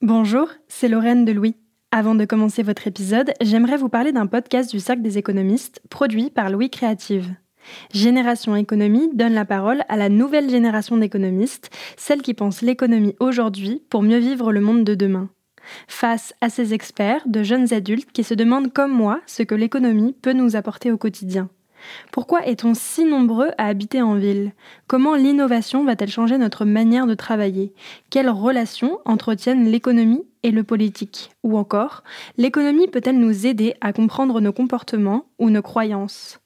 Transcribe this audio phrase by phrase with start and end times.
[0.00, 1.56] Bonjour, c'est Lorraine de Louis.
[1.90, 6.30] Avant de commencer votre épisode, j'aimerais vous parler d'un podcast du Cercle des économistes produit
[6.30, 7.34] par Louis Créative.
[7.92, 13.82] Génération Économie donne la parole à la nouvelle génération d'économistes, celle qui pense l'économie aujourd'hui
[13.90, 15.30] pour mieux vivre le monde de demain.
[15.88, 20.12] Face à ces experts, de jeunes adultes qui se demandent comme moi ce que l'économie
[20.22, 21.50] peut nous apporter au quotidien.
[22.12, 24.52] Pourquoi est-on si nombreux à habiter en ville?
[24.86, 27.72] Comment l'innovation va-t-elle changer notre manière de travailler?
[28.10, 31.30] Quelles relations entretiennent l'économie et le politique?
[31.42, 32.02] Ou encore,
[32.36, 36.40] l'économie peut-elle nous aider à comprendre nos comportements ou nos croyances?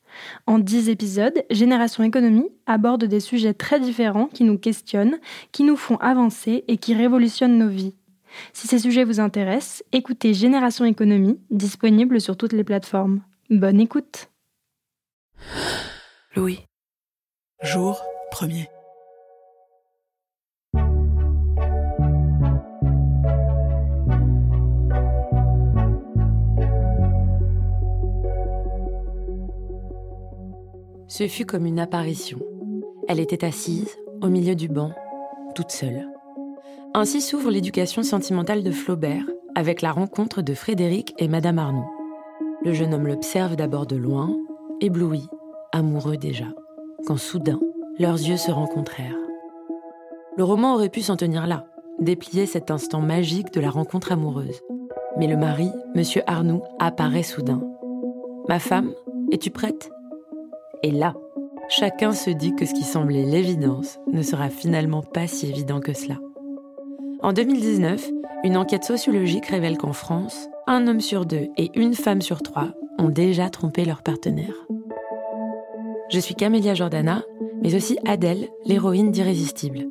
[0.47, 5.19] En dix épisodes, Génération Économie aborde des sujets très différents qui nous questionnent,
[5.53, 7.95] qui nous font avancer et qui révolutionnent nos vies.
[8.53, 13.21] Si ces sujets vous intéressent, écoutez Génération Économie, disponible sur toutes les plateformes.
[13.51, 14.32] Bonne écoute
[16.35, 16.61] Louis,
[17.63, 18.69] jour premier.
[31.09, 32.39] Ce fut comme une apparition.
[33.07, 34.93] Elle était assise, au milieu du banc,
[35.55, 36.09] toute seule.
[36.95, 41.91] Ainsi s'ouvre l'éducation sentimentale de Flaubert, avec la rencontre de Frédéric et Madame Arnoux.
[42.65, 44.35] Le jeune homme l'observe d'abord de loin,
[44.83, 45.29] ébloui,
[45.71, 46.47] amoureux déjà,
[47.07, 47.61] quand soudain,
[48.01, 49.17] leurs yeux se rencontrèrent.
[50.37, 51.67] Le roman aurait pu s'en tenir là,
[52.01, 54.61] déplier cet instant magique de la rencontre amoureuse.
[55.17, 57.63] Mais le mari, Monsieur Arnoux, apparaît soudain.
[58.49, 58.93] Ma femme,
[59.31, 59.89] es-tu prête?
[60.83, 61.15] Et là,
[61.69, 65.93] chacun se dit que ce qui semblait l'évidence ne sera finalement pas si évident que
[65.93, 66.17] cela.
[67.23, 68.11] En 2019,
[68.45, 72.69] une enquête sociologique révèle qu'en France, un homme sur deux et une femme sur trois
[72.99, 74.55] ont déjà trompé leur partenaire.
[76.11, 77.23] Je suis Camélia Jordana,
[77.63, 79.89] mais aussi Adèle, l'héroïne d'Irrésistible.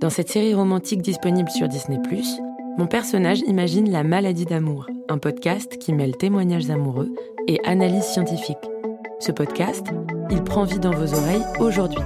[0.00, 1.98] Dans cette série romantique disponible sur Disney⁇
[2.78, 7.12] mon personnage imagine La maladie d'amour, un podcast qui mêle témoignages amoureux
[7.48, 8.56] et analyse scientifique.
[9.18, 9.84] Ce podcast,
[10.30, 11.98] il prend vie dans vos oreilles aujourd'hui.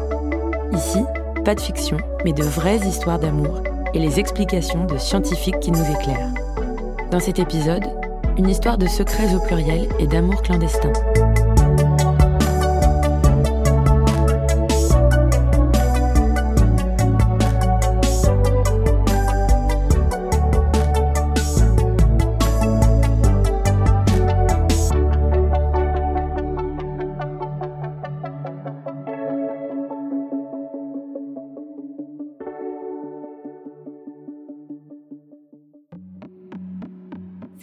[0.72, 1.00] Ici,
[1.44, 3.62] pas de fiction, mais de vraies histoires d'amour
[3.94, 6.32] et les explications de scientifiques qui nous éclairent.
[7.10, 7.84] Dans cet épisode,
[8.38, 10.92] une histoire de secrets au pluriel et d'amour clandestin.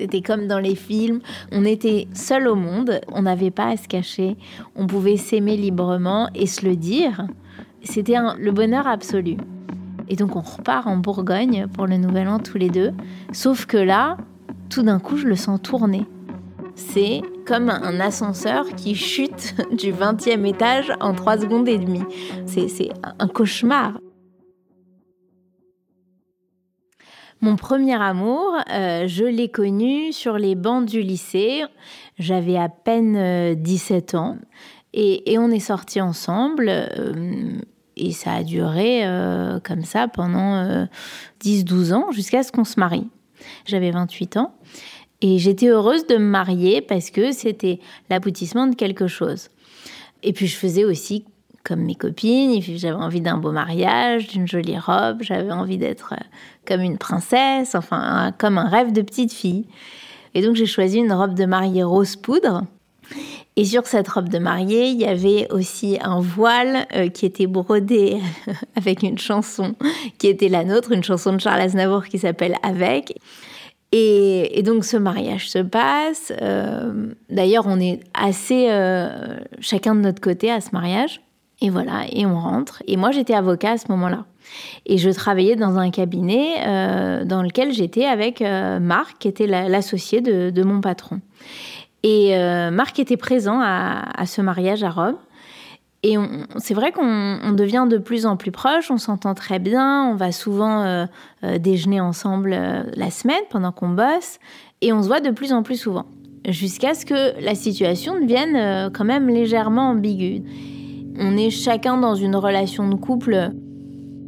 [0.09, 1.19] C'était comme dans les films.
[1.51, 4.37] On était seul au monde, on n'avait pas à se cacher,
[4.75, 7.27] on pouvait s'aimer librement et se le dire.
[7.83, 9.37] C'était le bonheur absolu.
[10.07, 12.91] Et donc on repart en Bourgogne pour le Nouvel An tous les deux.
[13.33, 14.17] Sauf que là,
[14.71, 16.07] tout d'un coup, je le sens tourner.
[16.73, 22.05] C'est comme un ascenseur qui chute du 20e étage en 3 secondes et demie.
[22.47, 22.89] C'est
[23.19, 23.93] un cauchemar.
[27.41, 31.63] Mon premier amour, euh, je l'ai connu sur les bancs du lycée.
[32.17, 34.37] J'avais à peine 17 euh, ans
[34.93, 36.65] et, on est sortis ensemble.
[36.67, 37.57] Euh,
[37.95, 39.03] et ça a duré
[39.65, 40.87] comme ça pendant
[41.43, 43.07] 10-12 ans jusqu'à ce qu'on se marie.
[43.65, 44.53] J'avais 28 ans
[45.19, 47.79] et j'étais heureuse de me marier parce que c'était
[48.09, 49.49] l'aboutissement de quelque chose.
[50.23, 51.25] Et puis je faisais aussi
[51.69, 52.61] comme mes copines.
[52.61, 55.21] J'avais envie d'un beau mariage, d'une jolie robe.
[55.21, 56.23] J'avais envie d'être euh,
[56.67, 59.67] comme une princesse, enfin, comme un rêve de petite fille.
[60.33, 62.63] Et donc, j'ai choisi une robe de mariée rose poudre.
[63.55, 67.47] Et sur cette robe de mariée, il y avait aussi un voile euh, qui était
[67.47, 68.17] brodé
[68.75, 69.75] avec une chanson
[70.17, 73.15] qui était la nôtre, une chanson de Charles Aznavour qui s'appelle Avec.
[73.91, 76.31] Et, donc ce mariage se passe.
[76.41, 78.69] Euh, d'ailleurs, on est assez
[79.59, 81.21] chacun de notre côté à ce mariage.
[81.61, 82.81] Et voilà, et on rentre.
[82.87, 84.25] Et moi, j'étais avocat à ce moment-là.
[84.85, 89.47] Et je travaillais dans un cabinet euh, dans lequel j'étais avec euh, Marc, qui était
[89.47, 91.19] l'associé de, mon patron.
[92.03, 95.17] Et euh, Marc était présent à, ce mariage à Rome.
[96.01, 96.15] Et
[96.59, 100.31] c'est vrai qu'on devient de plus en plus proches, on s'entend très bien, on va
[100.31, 101.05] souvent
[101.57, 102.51] déjeuner ensemble
[102.95, 104.39] la semaine pendant qu'on bosse,
[104.79, 106.05] et on se voit de plus en plus souvent,
[106.47, 110.41] jusqu'à ce que la situation devienne quand même légèrement ambiguë.
[111.17, 113.51] On est chacun dans une relation de couple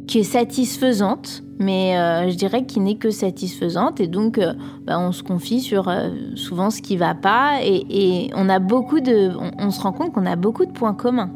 [0.06, 4.00] qui est satisfaisante, mais euh, je dirais qu'il n'est que satisfaisante.
[4.00, 4.52] Et donc, euh,
[4.84, 7.60] bah, on se confie sur euh, souvent ce qui va pas.
[7.64, 11.30] Et, on a beaucoup de, on, se rend compte qu'on a beaucoup de points communs.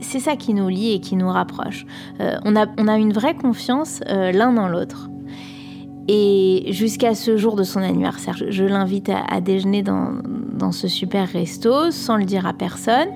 [0.00, 1.86] C'est ça qui nous lie et qui nous rapproche.
[2.18, 5.10] on, a, on a une vraie confiance l'un dans l'autre.
[6.08, 10.12] Et jusqu'à ce jour de son anniversaire, je, l'invite à, déjeuner dans,
[10.52, 13.08] dans ce super resto sans le dire à personne.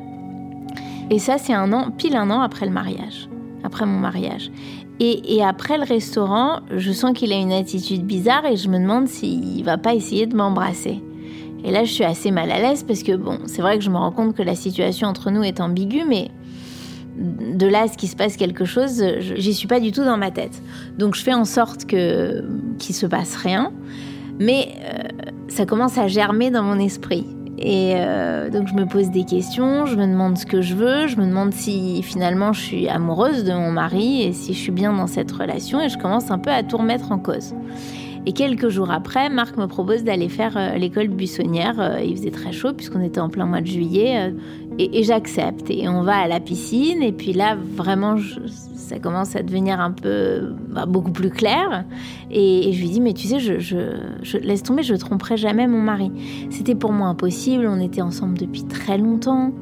[1.12, 3.28] Et ça, c'est un an, pile un an après le mariage,
[3.64, 4.50] après mon mariage.
[4.98, 9.08] Et, après le restaurant, je sens qu'il a une attitude bizarre et je me demande
[9.08, 11.02] s'il va pas essayer de m'embrasser.
[11.64, 13.90] Et là, je suis assez mal à l'aise parce que, bon, c'est vrai que je
[13.90, 16.30] me rends compte que la situation entre nous est ambiguë, mais
[17.18, 20.16] de là à ce qu'il se passe quelque chose, j'y suis pas du tout dans
[20.16, 20.62] ma tête.
[20.98, 22.42] Donc je fais en sorte que
[22.78, 23.70] qu'il se passe rien,
[24.40, 27.26] mais euh, ça commence à germer dans mon esprit.
[27.64, 31.06] Et euh, donc je me pose des questions, je me demande ce que je veux,
[31.06, 34.72] je me demande si finalement je suis amoureuse de mon mari et si je suis
[34.72, 37.54] bien dans cette relation et je commence un peu à tout remettre en cause.
[38.26, 41.80] Et quelques jours après, Marc me propose d'aller faire euh, l'école buissonnière.
[41.80, 44.32] Euh, il faisait très chaud puisqu'on était en plein mois de juillet.
[44.78, 45.70] Et, j'accepte.
[45.70, 47.02] Et on va à la piscine.
[47.02, 48.16] Et puis là, vraiment,
[48.74, 51.84] ça commence à devenir un peu bah, beaucoup plus clair.
[52.30, 56.10] Et, je lui dis, mais tu sais, je, laisse tomber, je tromperai jamais mon mari.
[56.50, 57.66] C'était pour moi impossible.
[57.66, 59.52] On était ensemble depuis très longtemps.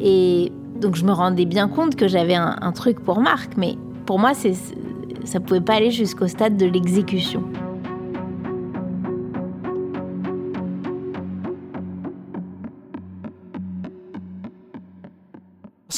[0.00, 3.56] Et donc je me rendais bien compte que j'avais un, truc pour Marc.
[3.56, 7.42] Mais pour moi, ça pouvait pas aller jusqu'au stade de l'exécution.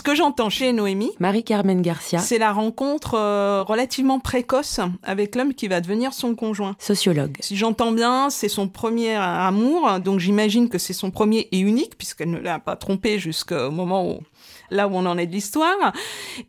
[0.08, 5.68] Que j'entends chez Noémie, Marie-Carmen Garcia, c'est la rencontre euh, relativement précoce avec l'homme qui
[5.68, 6.76] va devenir son conjoint.
[6.78, 7.36] Sociologue.
[7.40, 11.98] Si j'entends bien, c'est son premier amour, donc j'imagine que c'est son premier et unique,
[11.98, 14.20] puisqu'elle ne l'a pas trompé jusqu'au moment où
[14.70, 15.92] là où on en est de l'histoire.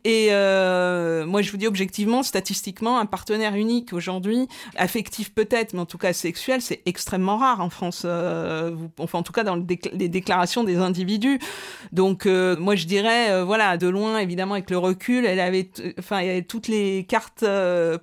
[0.04, 5.80] Et euh, moi, je vous dis objectivement, statistiquement, un partenaire unique aujourd'hui, affectif peut-être, mais
[5.80, 8.02] en tout cas sexuel, c'est extrêmement rare en France.
[8.04, 11.38] Euh, enfin, en tout cas, dans les déclarations des individus.
[11.92, 15.70] Donc, euh, moi, je dirais, euh, voilà, de loin, évidemment, avec le recul, elle avait,
[15.98, 17.44] enfin, y avait toutes les cartes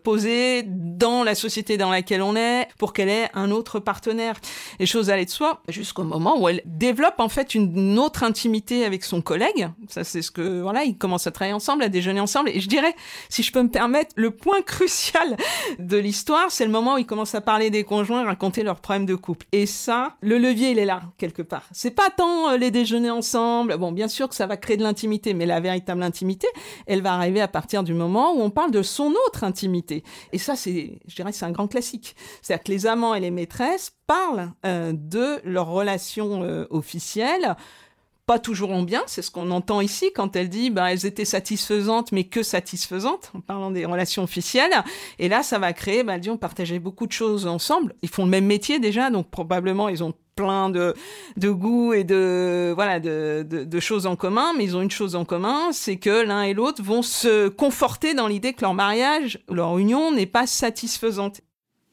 [0.04, 4.36] posées dans la société dans laquelle on est pour qu'elle ait un autre partenaire.
[4.80, 8.86] Les choses allaient de soi jusqu'au moment où elle développe en fait une autre intimité
[8.86, 9.70] avec son collègue.
[10.08, 12.50] C'est ce que voilà, ils commencent à travailler ensemble, à déjeuner ensemble.
[12.50, 12.96] Et je dirais,
[13.30, 15.38] si je peux me permettre, le point crucial
[15.80, 19.06] de l'histoire, c'est le moment où ils commencent à parler des conjoints, raconter leurs problèmes
[19.06, 19.46] de couple.
[19.52, 21.64] Et ça, le levier, il est là quelque part.
[21.72, 23.78] C'est pas tant euh, les déjeuners ensemble.
[23.78, 26.48] Bon, bien sûr que ça va créer de l'intimité, mais la véritable intimité,
[26.86, 30.04] elle va arriver à partir du moment où on parle de son autre intimité.
[30.32, 32.16] Et ça, c'est, je dirais, c'est un grand classique.
[32.42, 37.56] C'est-à-dire que les amants et les maîtresses parlent euh, de leur relation euh, officielle
[38.28, 41.26] pas toujours en bien, c'est ce qu'on entend ici quand elle dit bah elles étaient
[41.26, 44.84] satisfaisantes mais que satisfaisantes en parlant des relations officielles.
[45.18, 48.30] Et là ça va créer bah disons partager beaucoup de choses ensemble, ils font le
[48.30, 50.94] même métier déjà donc probablement ils ont plein de,
[51.38, 54.92] de goûts et de voilà de, de, de, choses en commun, mais ils ont une
[54.92, 58.76] chose en commun, c'est que l'un et l'autre vont se conforter dans l'idée que leur
[58.76, 61.42] mariage, leur union n'est pas satisfaisante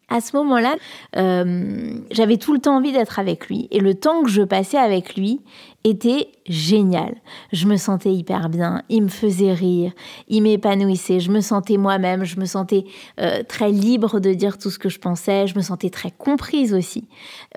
[0.08, 0.76] à ce moment-là,
[1.16, 3.68] euh, j'avais tout le temps envie d'être avec lui.
[3.70, 5.40] Et le temps que je passais avec lui
[5.82, 7.14] était génial.
[7.52, 9.92] Je me sentais hyper bien, il me faisait rire,
[10.28, 12.84] il m'épanouissait, je me sentais moi-même, je me sentais
[13.20, 16.72] euh, très libre de dire tout ce que je pensais, je me sentais très comprise
[16.72, 17.06] aussi.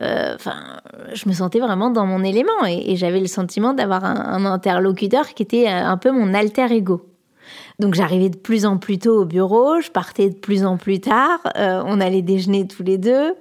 [0.02, 0.82] Euh, enfin,
[1.14, 5.44] je me sentais vraiment dans mon élément et, j'avais le sentiment d'avoir un interlocuteur qui
[5.44, 7.17] était un peu mon alter ego.
[7.80, 11.00] Donc j'arrivais de plus en plus tôt au bureau, je partais de plus en plus
[11.00, 13.36] tard, euh, on allait déjeuner tous les deux,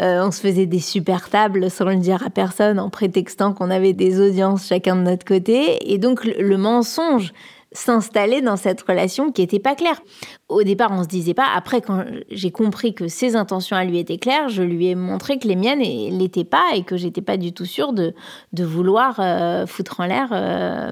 [0.00, 3.70] euh, on se faisait des super tables sans le dire à personne en prétextant qu'on
[3.70, 5.92] avait des audiences chacun de notre côté.
[5.92, 7.34] Et donc le, mensonge
[7.72, 10.00] s'installait dans cette relation qui n'était pas claire.
[10.48, 11.48] Au départ, on se disait pas.
[11.54, 15.38] Après, quand j'ai compris que ses intentions à lui étaient claires, je lui ai montré
[15.38, 18.14] que les miennes l'étaient pas et que j'étais pas du tout sûre de,
[18.54, 20.28] de vouloir euh, foutre en l'air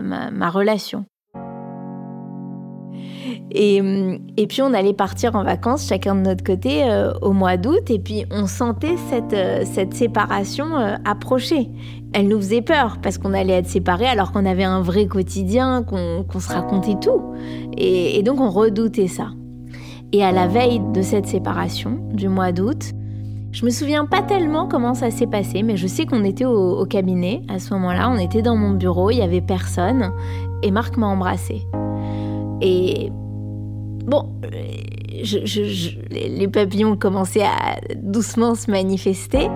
[0.02, 1.06] ma relation.
[3.52, 3.82] Et,
[4.36, 7.90] et, puis on allait partir en vacances chacun de notre côté euh, au mois d'août
[7.90, 11.68] et puis on sentait cette, euh, cette séparation euh, approcher.
[12.12, 15.82] Elle nous faisait peur parce qu'on allait être séparés alors qu'on avait un vrai quotidien,
[15.82, 17.22] qu'on se racontait tout.
[17.76, 19.30] Et, donc on redoutait ça.
[20.12, 22.92] Et à la veille de cette séparation du mois d'août,
[23.52, 26.84] Je me souviens pas tellement comment ça s'est passé, mais je sais qu'on était au,
[26.86, 28.08] cabinet à ce moment-là.
[28.08, 30.12] On était dans mon bureau, il y avait personne,
[30.62, 31.62] et Marc m'a embrassé.
[32.60, 33.10] Et
[34.04, 34.28] bon,
[36.10, 39.48] les papillons commençaient à doucement se manifester,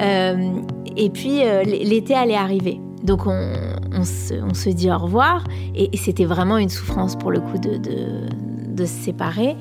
[0.00, 0.50] euh,
[0.96, 2.80] et puis euh, l'été allait arriver.
[3.02, 5.44] Donc on, se, dit au revoir,
[5.74, 7.78] et, c'était vraiment une souffrance pour le coup de
[8.74, 9.56] de se séparer.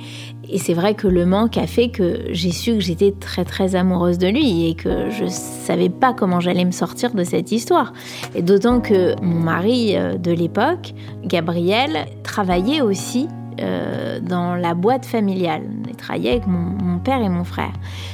[0.49, 3.75] Et c'est vrai que le manque a fait que j'ai su que j'étais très très
[3.75, 7.93] amoureuse de lui et que je savais pas comment j'allais me sortir de cette histoire.
[8.35, 13.27] Et d'autant que mon mari euh, de l'époque, Gabriel, travaillait aussi
[13.59, 15.63] euh, dans la boîte familiale.
[15.89, 17.73] Il travaillait avec mon, père et mon frère.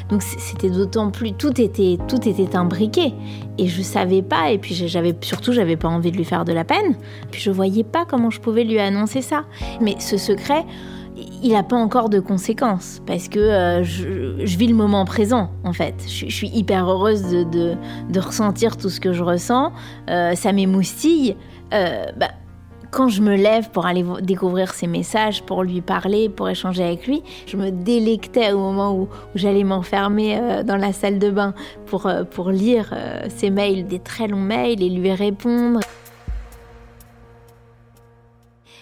[0.09, 3.13] Donc c'était d'autant plus tout était tout était imbriqué
[3.57, 6.53] et je savais pas et puis j'avais surtout j'avais pas envie de lui faire de
[6.53, 6.95] la peine.
[7.31, 9.43] Puis je voyais pas comment je pouvais lui annoncer ça.
[9.81, 10.65] Mais ce secret
[11.43, 15.73] il n'a pas encore de conséquences parce que euh, je, vis le moment présent en
[15.73, 15.95] fait.
[16.07, 17.75] Je, suis hyper heureuse de,
[18.19, 19.73] ressentir tout ce que je ressens.
[20.09, 21.35] Euh, ça m'émoustille.
[21.71, 22.29] Bah,
[22.97, 27.05] quand je me lève pour aller découvrir ses messages, pour lui parler, pour échanger avec
[27.05, 31.53] lui, je me délectais au moment où, j'allais m'enfermer euh, dans la salle de bain
[31.85, 35.79] pour, euh, pour lire euh, ses mails, des très longs mails et lui répondre.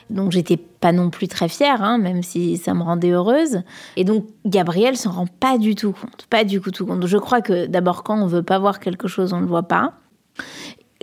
[0.09, 3.63] Donc j'étais pas non plus très fière, hein, même si ça me rendait heureuse.
[3.97, 7.05] Et donc Gabriel s'en rend pas du tout compte, pas du tout compte.
[7.05, 9.91] Je crois que d'abord quand on veut pas voir quelque chose, on le voit pas.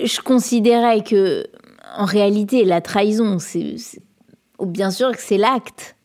[0.02, 1.44] Je considérais que
[1.96, 3.76] en réalité, la trahison, c'est
[4.60, 5.96] bien sûr que c'est l'acte.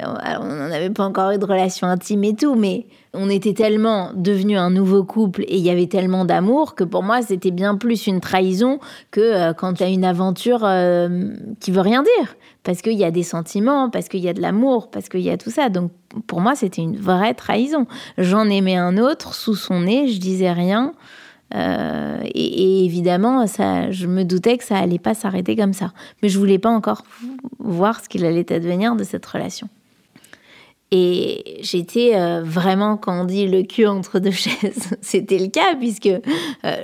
[0.00, 4.10] On n'en avait pas encore eu de relation intime et tout, mais on était tellement
[4.14, 7.76] devenu un nouveau couple et il y avait tellement d'amour que pour moi c'était bien
[7.76, 8.78] plus une trahison
[9.10, 11.28] que euh, quand tu as une aventure euh,
[11.60, 12.36] qui veut rien dire.
[12.62, 15.30] Parce qu'il y a des sentiments, parce qu'il y a de l'amour, parce qu'il y
[15.30, 15.68] a tout ça.
[15.68, 15.90] Donc
[16.26, 17.86] pour moi c'était une vraie trahison.
[18.16, 20.94] J'en aimais un autre sous son nez, je disais rien.
[21.54, 25.92] Euh, et, évidemment, ça, je me doutais que ça allait pas s'arrêter comme ça.
[26.22, 27.02] Mais je voulais pas encore
[27.58, 29.68] voir ce qu'il allait advenir de cette relation.
[30.94, 35.74] Et j'étais euh, vraiment, quand on dit le cul entre deux chaises, c'était le cas,
[35.78, 36.20] puisque euh,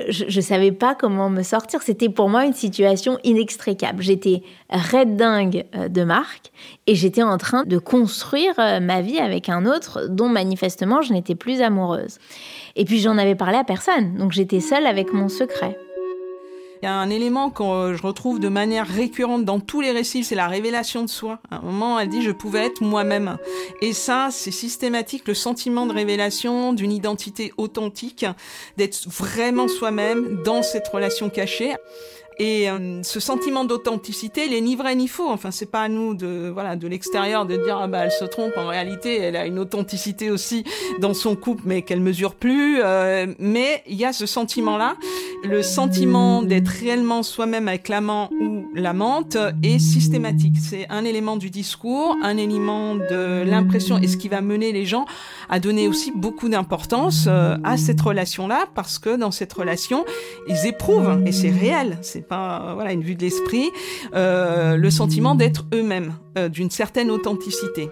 [0.09, 1.83] je ne savais pas comment me sortir.
[1.83, 4.03] C'était pour moi une situation inextricable.
[4.03, 6.53] J'étais red dingue de Marc
[6.87, 11.35] et j'étais en train de construire ma vie avec un autre dont manifestement je n'étais
[11.35, 12.19] plus amoureuse.
[12.77, 15.77] Et puis j'en avais parlé à personne, donc j'étais seule avec mon secret.
[16.81, 20.23] Il y a un élément que je retrouve de manière récurrente dans tous les récits,
[20.23, 21.41] c'est la révélation de soi.
[21.51, 23.37] À un moment, elle dit je pouvais être moi-même.
[23.83, 28.25] Et ça, c'est systématique, le sentiment de révélation, d'une identité authentique,
[28.77, 31.75] d'être vraiment soi-même dans cette relation cachée.
[32.39, 35.29] Et euh, ce sentiment d'authenticité, il est ni vrai ni faux.
[35.29, 38.25] Enfin, c'est pas à nous de voilà de l'extérieur de dire ah bah elle se
[38.25, 38.53] trompe.
[38.57, 40.65] En réalité, elle a une authenticité aussi
[41.01, 42.81] dans son couple, mais qu'elle mesure plus.
[42.81, 44.97] Euh, mais il y a ce sentiment-là,
[45.45, 50.57] le sentiment d'être réellement soi-même avec l'amant ou l'amante est systématique.
[50.61, 54.85] C'est un élément du discours, un élément de l'impression et ce qui va mener les
[54.85, 55.07] gens
[55.49, 60.05] à donner aussi beaucoup d'importance euh, à cette relation-là parce que dans cette relation,
[60.49, 61.99] ils éprouvent et c'est réel.
[62.33, 63.71] Euh, voilà une vue de l'esprit,
[64.15, 67.91] euh, le sentiment d'être eux-mêmes, euh, d'une certaine authenticité.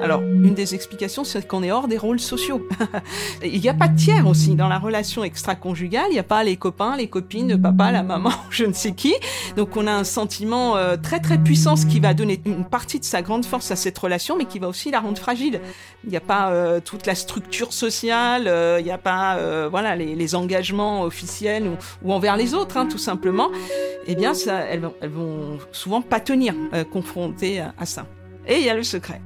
[0.00, 2.66] Alors, une des explications, c'est qu'on est hors des rôles sociaux.
[3.44, 6.06] il n'y a pas de tiers aussi dans la relation extra-conjugale.
[6.10, 8.92] Il n'y a pas les copains, les copines, le papa, la maman, je ne sais
[8.92, 9.14] qui.
[9.56, 13.20] Donc, on a un sentiment très très puissant, qui va donner une partie de sa
[13.20, 15.60] grande force à cette relation, mais qui va aussi la rendre fragile.
[16.04, 21.02] Il n'y a pas toute la structure sociale, il n'y a pas voilà les, engagements
[21.02, 21.70] officiels
[22.02, 23.50] ou, envers les autres, hein, tout simplement
[24.06, 28.06] eh bien, ça, elles, vont, elles vont souvent pas tenir euh, confrontées à, ça.
[28.46, 29.20] Et il y a le secret.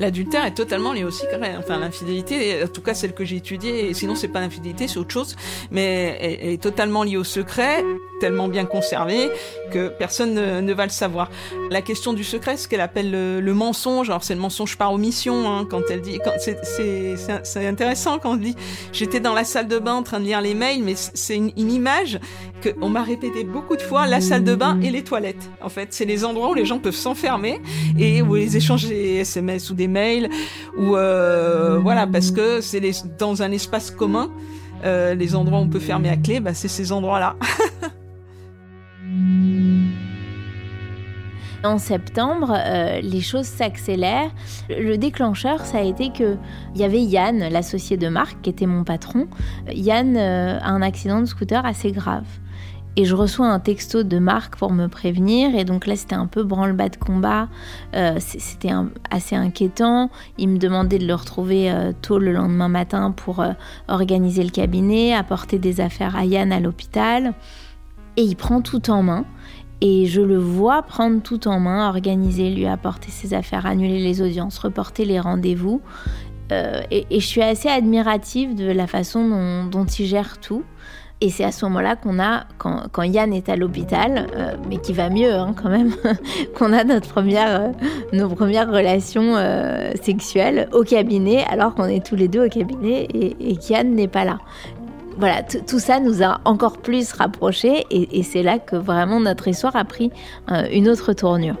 [0.00, 1.54] L'adultère est totalement lié au secret.
[1.58, 4.98] Enfin, l'infidélité, en tout cas celle que j'ai étudiée, et sinon c'est pas l'infidélité, c'est
[4.98, 5.36] autre chose,
[5.70, 7.84] mais elle, est totalement liée au secret,
[8.18, 9.28] tellement bien conservé
[9.70, 11.30] que personne ne, va le savoir.
[11.70, 15.50] La question du secret, ce qu'elle appelle le, mensonge, alors c'est le mensonge par omission,
[15.50, 18.56] hein, quand elle dit, c'est intéressant quand on dit,
[18.92, 21.52] j'étais dans la salle de bain en train de lire les mails, mais c'est une,
[21.58, 22.18] une image
[22.62, 25.50] qu'on m'a répété beaucoup de fois, la salle de bain et les toilettes.
[25.60, 27.60] En fait, c'est les endroits où les gens peuvent s'enfermer
[27.98, 30.28] et où ils échangent des SMS ou des mails,
[30.76, 32.80] ou euh, voilà, parce que c'est
[33.18, 34.30] dans un espace commun,
[34.84, 37.36] euh, les endroits où on peut fermer à clé, bah, c'est ces endroits-là.
[41.62, 44.30] En septembre, euh, les choses s'accélèrent.
[44.70, 46.38] Le déclencheur, ça a été que
[46.74, 49.28] il y avait Yann, l'associé de Marc, qui était mon patron.
[49.70, 52.24] Yann a un accident de scooter assez grave.
[52.96, 55.54] Et je reçois un texto de Marc pour me prévenir.
[55.54, 57.48] Et donc là, c'était un peu branle-bas de combat.
[57.94, 58.72] Euh, c'était
[59.10, 60.10] assez inquiétant.
[60.38, 63.52] Il me demandait de le retrouver euh, tôt le lendemain matin pour euh,
[63.88, 67.34] organiser le cabinet, apporter des affaires à Yann à l'hôpital.
[68.16, 69.24] Et il prend tout en main.
[69.80, 74.20] Et je le vois prendre tout en main, organiser, lui apporter ses affaires, annuler les
[74.20, 75.80] audiences, reporter les rendez-vous.
[76.50, 80.64] et, je suis assez admirative de la façon dont il gère tout.
[81.22, 84.94] Et c'est à ce moment-là qu'on a, quand, Yann est à l'hôpital, euh, mais qui
[84.94, 85.92] va mieux hein, quand même,
[86.58, 87.68] qu'on a notre première, euh,
[88.14, 93.06] nos premières relations euh, sexuelles au cabinet, alors qu'on est tous les deux au cabinet
[93.12, 94.38] et, et qu'Yann n'est pas là.
[95.18, 99.76] Voilà, tout ça nous a encore plus rapprochés et c'est là que vraiment notre histoire
[99.76, 100.10] a pris
[100.70, 101.56] une autre tournure.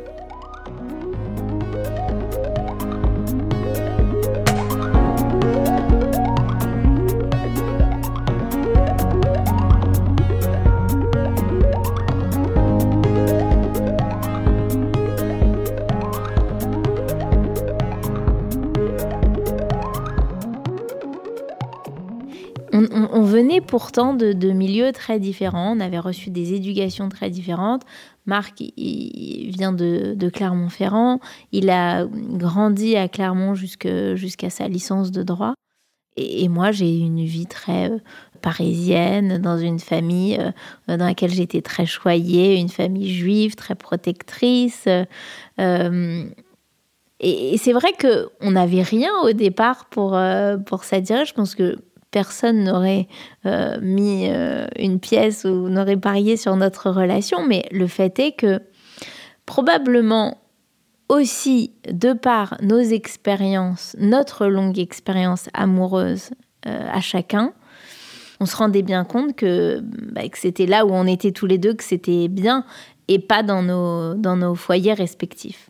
[23.40, 27.82] Venait pourtant de, milieux très différents, on avait reçu des éducations très différentes.
[28.26, 31.20] Marc il, vient de, Clermont-Ferrand,
[31.52, 35.54] il a grandi à Clermont jusqu'à sa licence de droit.
[36.16, 37.98] Et, moi, j'ai une vie très euh,
[38.42, 44.86] parisienne, dans une famille euh, dans laquelle j'étais très choyée, une famille juive très protectrice.
[45.60, 46.24] Euh,
[47.20, 50.18] et, c'est vrai qu'on n'avait rien au départ pour,
[50.66, 50.84] pour.
[50.84, 51.78] Je pense que
[52.10, 53.08] personne n'aurait
[53.46, 58.32] euh, mis euh, une pièce ou n'aurait parié sur notre relation, mais le fait est
[58.32, 58.60] que
[59.46, 60.38] probablement
[61.08, 66.30] aussi de par nos expériences, notre longue expérience amoureuse
[66.66, 67.52] euh, à chacun,
[68.38, 71.58] on se rendait bien compte que, bah, que c'était là où on était tous les
[71.58, 72.64] deux, que c'était bien
[73.08, 75.68] et pas dans nos, dans nos foyers respectifs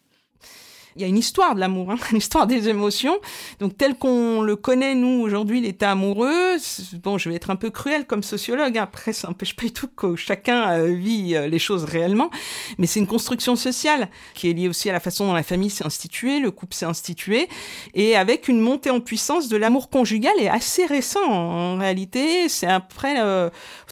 [1.00, 3.18] y a une histoire de l'amour, hein, une histoire des émotions.
[3.58, 6.56] Donc tel qu'on le connaît nous aujourd'hui, l'état amoureux.
[7.02, 8.78] Bon, je vais être un peu cruel comme sociologue.
[8.78, 8.82] Hein.
[8.82, 12.30] Après, ça n'empêche pas du tout que chacun euh, vit euh, les choses réellement,
[12.78, 15.70] mais c'est une construction sociale qui est liée aussi à la façon dont la famille
[15.70, 17.48] s'est instituée, le couple s'est institué,
[17.94, 22.48] et avec une montée en puissance de l'amour conjugal est assez récent en réalité.
[22.48, 23.50] C'est après, euh,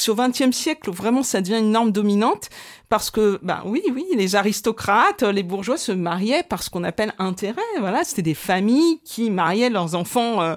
[0.09, 2.51] au XXe siècle, où vraiment ça devient une norme dominante
[2.88, 7.12] parce que, ben oui, oui, les aristocrates, les bourgeois se mariaient par ce qu'on appelle
[7.18, 7.61] intérêt.
[7.81, 10.57] Voilà, c'était des familles qui mariaient leurs enfants euh,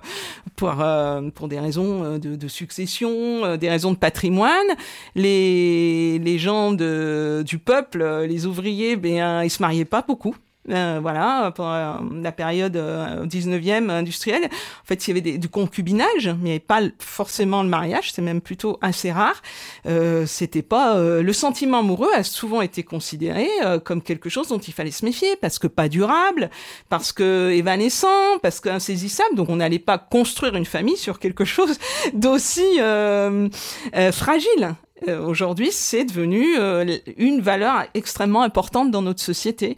[0.55, 4.51] pour euh, pour des raisons euh, de, de succession, des raisons de patrimoine.
[5.15, 10.35] Les les gens de du peuple, les ouvriers, ben ils se mariaient pas beaucoup.
[10.71, 14.45] Euh, voilà, pour euh, la période 19e euh, industrielle.
[14.45, 18.13] En fait, il y avait du concubinage, mais il n'y avait pas forcément le mariage,
[18.13, 19.41] c'est même plutôt assez rare.
[19.85, 23.47] Euh, c'était pas le sentiment amoureux a souvent été considéré
[23.83, 26.49] comme quelque chose dont il fallait se méfier parce que pas durable,
[26.89, 29.35] parce que évanescent, parce que insaisissable.
[29.35, 31.77] Donc on n'allait pas construire une famille sur quelque chose
[32.13, 32.79] d'aussi
[34.11, 34.75] fragile.
[35.07, 36.57] Aujourd'hui, c'est devenu
[37.17, 39.75] une valeur extrêmement importante dans notre société.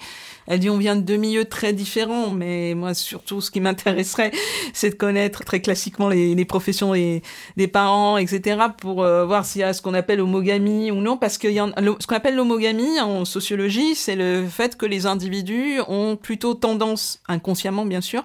[0.47, 4.31] Elle dit on vient de deux milieux très différents, mais moi surtout ce qui m'intéresserait,
[4.73, 8.57] c'est de connaître très classiquement les, professions des, parents, etc.
[8.77, 12.07] pour euh, voir s'il y a ce qu'on appelle homogamie ou non, parce que ce
[12.07, 17.85] qu'on appelle l'homogamie en sociologie, c'est le fait que les individus ont plutôt tendance, inconsciemment
[17.85, 18.23] bien sûr,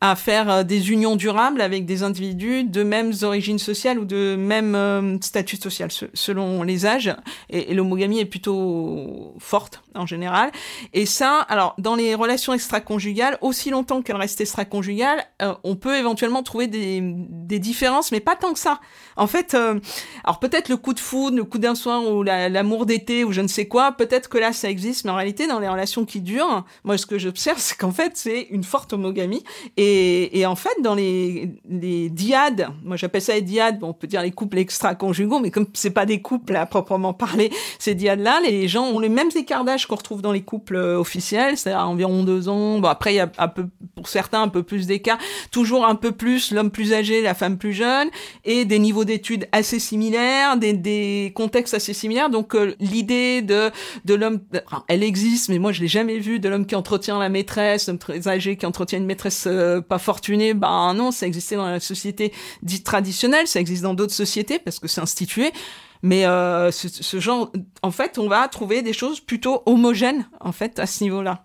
[0.00, 4.36] à faire euh, des unions durables avec des individus de mêmes origines sociales ou de
[4.36, 7.14] même euh, statut social selon les âges,
[7.50, 10.50] et, et l'homogamie est plutôt forte en général.
[10.94, 15.96] Et ça, alors, dans les relations extra-conjugales, aussi longtemps qu'elles restent extra-conjugales, euh, on peut
[15.96, 17.00] éventuellement trouver des,
[17.58, 18.80] différences, mais pas tant que ça.
[19.16, 19.80] En fait, euh,
[20.22, 23.40] alors peut-être le coup de foudre, le coup d'un soir ou l'amour d'été ou je
[23.40, 26.20] ne sais quoi, peut-être que là ça existe, mais en réalité, dans les relations qui
[26.20, 29.42] durent, moi ce que j'observe, c'est qu'en fait, c'est une forte homogamie.
[29.76, 34.06] Et, en fait, dans les, les diades, moi j'appelle ça les diades, bon, on peut
[34.06, 38.40] dire les couples extra-conjugaux, mais comme c'est pas des couples à proprement parler, ces diades-là,
[38.40, 40.76] les gens ont les mêmes écarts d'âge qu'on retrouve dans les couples
[41.48, 42.78] officiels c'est-à-dire environ deux ans.
[42.78, 45.18] Bon, après, il y a un peu, pour certains un peu plus d'écart,
[45.50, 48.08] toujours un peu plus l'homme plus âgé, la femme plus jeune,
[48.44, 52.30] et des niveaux d'études assez similaires, des, des contextes assez similaires.
[52.30, 53.70] Donc euh, l'idée de
[54.04, 54.40] de l'homme,
[54.88, 57.98] elle existe, mais moi je l'ai jamais vue, de l'homme qui entretient la maîtresse, l'homme
[57.98, 60.54] très âgé qui entretient une maîtresse euh, pas fortunée.
[60.54, 62.32] Ben non, ça existait dans la société
[62.62, 65.52] dite traditionnelle, ça existe dans d'autres sociétés parce que c'est institué.
[66.02, 70.78] Mais euh, ce, genre, en fait, on va trouver des choses plutôt homogènes, en fait,
[70.78, 71.44] à ce niveau-là.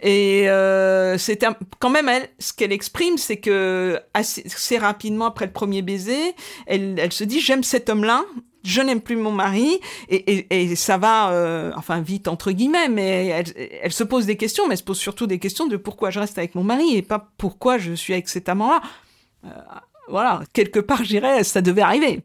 [0.00, 1.44] Et euh, c'est
[1.78, 6.34] quand même elle, ce qu'elle exprime, c'est que assez, rapidement après le premier baiser,
[6.66, 8.24] elle, elle se dit j'aime cet homme-là
[8.62, 13.26] je n'aime plus mon mari et, ça va, euh, enfin vite entre guillemets, mais
[13.82, 16.20] elle, se pose des questions, mais elle se pose surtout des questions de pourquoi je
[16.20, 18.82] reste avec mon mari et pas pourquoi je suis avec cet amant-là.
[19.44, 19.48] Euh,
[20.08, 22.22] voilà, quelque part, j'irais, ça devait arriver.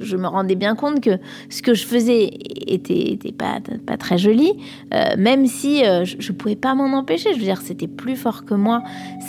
[0.00, 2.30] Je me rendais bien compte que ce que je faisais
[2.66, 3.60] était, pas,
[3.96, 4.52] très joli,
[4.92, 7.30] euh, même si euh, je pouvais pas m'en empêcher.
[7.32, 8.82] Je veux dire, c'était plus fort que moi.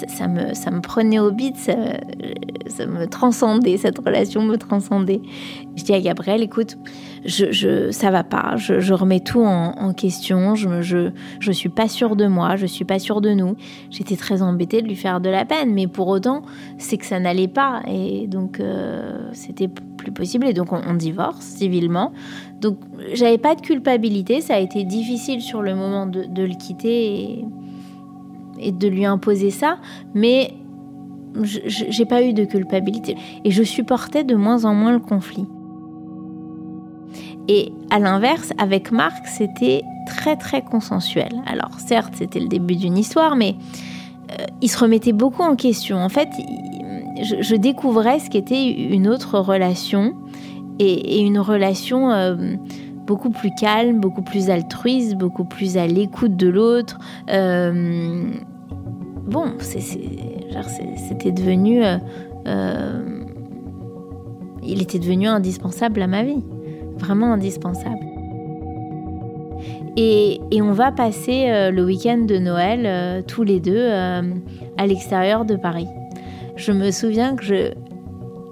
[0.07, 1.75] Ça, me, ça me prenait au bit, ça,
[2.67, 5.21] ça me transcendait, cette relation me transcendait.
[5.75, 6.77] Je dis à Gabriel, écoute,
[7.25, 11.87] je, je, ça va pas, je, remets tout en, question, je, je, je suis pas
[11.87, 13.55] sûre de moi, je suis pas sûre de nous.
[13.89, 16.43] J'étais très embêtée de lui faire de la peine, mais pour autant,
[16.77, 21.43] c'est que ça n'allait pas, et donc euh, c'était plus possible, et donc on, divorce
[21.43, 22.13] civilement.
[22.61, 22.77] Donc
[23.13, 27.15] j'avais pas de culpabilité, ça a été difficile sur le moment de, de le quitter
[27.15, 27.45] et,
[28.59, 29.77] et de lui imposer ça,
[30.13, 30.53] mais
[31.43, 33.17] j'ai pas eu de culpabilité.
[33.43, 35.45] Et je supportais de moins en moins le conflit.
[37.47, 41.29] Et à l'inverse, avec Marc, c'était très très consensuel.
[41.45, 43.55] Alors certes, c'était le début d'une histoire, mais
[44.31, 45.97] euh, il se remettait beaucoup en question.
[45.97, 46.29] En fait,
[47.21, 50.15] je, découvrais ce qu'était une autre relation
[50.79, 52.55] et, une relation euh,
[53.05, 56.97] beaucoup plus calme, beaucoup plus altruiste, beaucoup plus à l'écoute de l'autre.
[57.29, 58.23] Euh,
[59.27, 61.83] bon, c'était devenu...
[64.63, 66.43] il était devenu indispensable à ma vie
[66.97, 68.05] vraiment indispensable.
[69.97, 74.21] Et, on va passer euh, le week-end de Noël euh, tous les deux euh,
[74.77, 75.87] à l'extérieur de Paris.
[76.55, 77.71] Je me souviens que je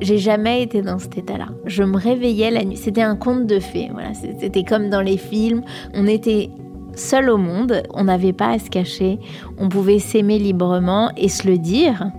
[0.01, 1.47] j'ai jamais été dans cet état-là.
[1.65, 2.75] Je me réveillais la nuit.
[2.75, 3.89] C'était un conte de fées.
[3.93, 5.63] Voilà, c'était comme dans les films.
[5.93, 6.49] On était
[6.95, 7.83] seul au monde.
[7.93, 9.19] On n'avait pas à se cacher.
[9.57, 12.11] On pouvait s'aimer librement et se le dire.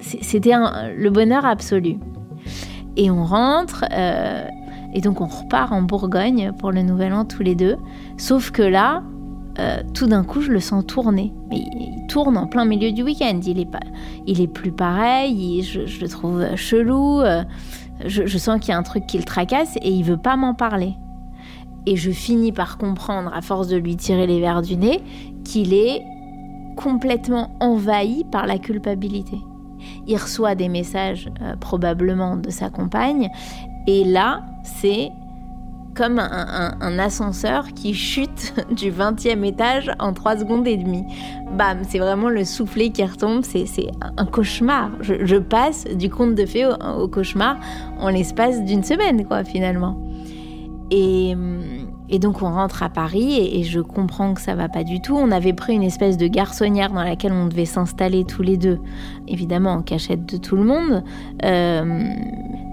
[0.00, 0.52] c'était
[0.96, 1.96] le bonheur absolu.
[2.96, 3.84] Et on rentre.
[4.92, 7.76] Et donc on repart en Bourgogne pour le Nouvel An tous les deux.
[8.16, 9.02] Sauf que là,
[9.58, 11.32] euh, tout d'un coup, je le sens tourner.
[11.50, 13.40] Mais il tourne en plein milieu du week-end.
[13.44, 13.80] Il est pas,
[14.26, 15.62] il est plus pareil.
[15.62, 17.20] je, le trouve chelou.
[17.20, 17.42] Euh,
[18.06, 20.54] je, sens qu'il y a un truc qui le tracasse et il veut pas m'en
[20.54, 20.94] parler.
[21.86, 25.02] Et je finis par comprendre, à force de lui tirer les verres du nez,
[25.44, 26.02] qu'il est
[26.76, 29.38] complètement envahi par la culpabilité.
[30.06, 33.30] Il reçoit des messages euh, probablement de sa compagne
[33.92, 35.10] et là, c'est
[35.96, 41.04] comme un, ascenseur qui chute du 20e étage en 3 secondes et demie.
[41.58, 43.66] Bam, c'est vraiment le soufflet qui retombe, c'est
[44.16, 44.90] un cauchemar.
[45.00, 47.58] Je, passe du conte de fées au, cauchemar
[47.98, 49.98] en l'espace d'une semaine, quoi, finalement.
[50.92, 51.34] Et,
[52.20, 55.16] donc on rentre à Paris et, je comprends que ça va pas du tout.
[55.16, 58.78] On avait pris une espèce de garçonnière dans laquelle on devait s'installer tous les deux,
[59.26, 61.02] évidemment en cachette de tout le monde.
[61.44, 62.04] Euh,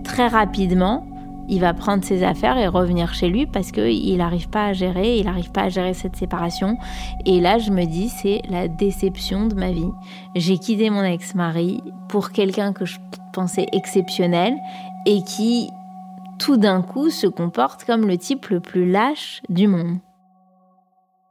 [0.08, 1.06] très rapidement,
[1.50, 5.18] il va prendre ses affaires et revenir chez lui parce qu'il n'arrive pas à gérer,
[5.18, 6.78] il n'arrive pas à gérer cette séparation.
[7.26, 9.92] Et là, je me dis, c'est la déception de ma vie.
[10.36, 12.98] J'ai quitté mon ex-mari pour quelqu'un que je
[13.34, 14.56] pensais exceptionnel
[15.06, 15.70] et qui,
[16.40, 19.98] tout d'un coup, se comporte comme le type le plus lâche du monde.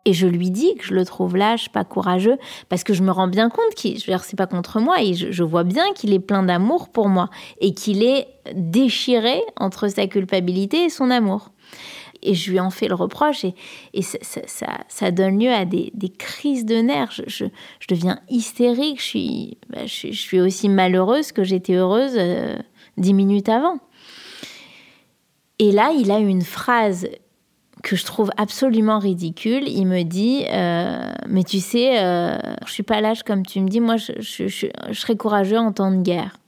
[0.06, 2.38] Et je lui dis que je le trouve lâche, pas courageux,
[2.68, 5.42] parce que je me rends bien compte qu'il, je c'est pas contre moi, et je,
[5.42, 7.28] vois bien qu'il est plein d'amour pour moi,
[7.60, 11.50] et qu'il est déchiré entre sa culpabilité et son amour.
[12.22, 16.64] Et je lui en fais le reproche, et, ça, ça, donne lieu à des, crises
[16.64, 17.20] de nerfs.
[17.26, 17.46] Je,
[17.88, 22.56] deviens hystérique, je suis, bah, je, suis aussi malheureuse que j'étais heureuse euh,
[22.96, 23.80] dix minutes avant.
[25.58, 27.08] Et là, il a une phrase
[27.82, 29.68] que je trouve absolument ridicule.
[29.68, 32.36] Il me dit euh, Mais tu sais, euh,
[32.66, 36.02] je suis pas lâche comme tu me dis, moi je, serais courageux en temps de
[36.02, 36.38] guerre.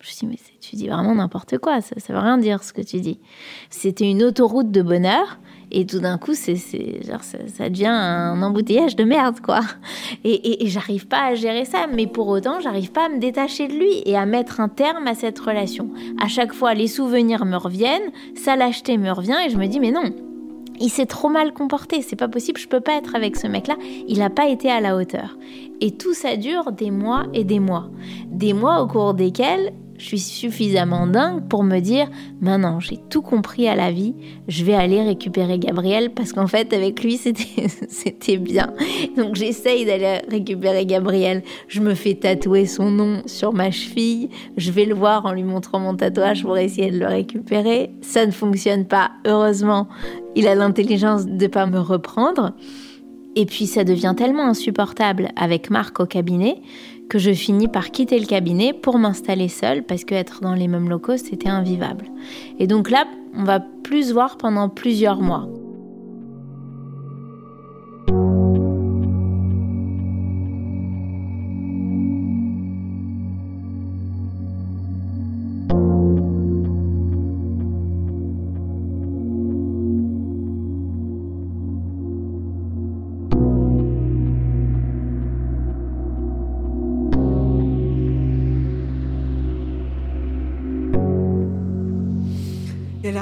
[0.00, 2.82] Je dis Mais tu dis vraiment n'importe quoi, ça, ça veut rien dire ce que
[2.82, 3.18] tu dis.
[3.70, 5.38] C'était une autoroute de bonheur.
[5.70, 9.60] Et tout d'un coup, c'est, ça, devient un embouteillage de merde, quoi.
[10.24, 13.68] Et, et, j'arrive pas à gérer ça, mais pour autant, j'arrive pas à me détacher
[13.68, 15.90] de lui et à mettre un terme à cette relation.
[16.18, 19.78] À chaque fois, les souvenirs me reviennent, sa lâcheté me revient, et je me dis,
[19.78, 20.14] mais non,
[20.80, 23.76] il s'est trop mal comporté, c'est pas possible, je peux pas être avec ce mec-là,
[24.06, 25.36] il n'a pas été à la hauteur.
[25.80, 27.88] Et tout ça dure des mois et des mois.
[28.26, 32.08] Des mois au cours desquels je suis suffisamment dingue pour me dire
[32.40, 34.14] maintenant j'ai tout compris à la vie,
[34.46, 37.18] je vais aller récupérer Gabriel parce qu'en fait avec lui
[37.88, 38.72] c'était bien.
[39.16, 44.70] Donc j'essaye d'aller récupérer Gabriel, je me fais tatouer son nom sur ma cheville, je
[44.70, 47.90] vais le voir en lui montrant mon tatouage pour essayer de le récupérer.
[48.00, 49.88] Ça ne fonctionne pas, heureusement,
[50.36, 52.52] il a l'intelligence de pas me reprendre.
[53.36, 56.60] Et puis ça devient tellement insupportable avec Marc au cabinet
[57.08, 60.88] que je finis par quitter le cabinet pour m'installer seule parce qu'être dans les mêmes
[60.88, 62.06] locaux, c'était invivable.
[62.58, 65.48] Et donc là, on va plus voir pendant plusieurs mois.